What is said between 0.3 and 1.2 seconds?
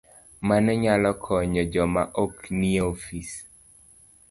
Mano nyalo